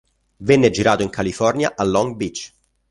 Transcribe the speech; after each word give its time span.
Venne 0.37 0.71
girato 0.71 1.03
in 1.03 1.11
California 1.11 1.75
a 1.75 1.83
Long 1.83 2.15
Beach. 2.15 2.51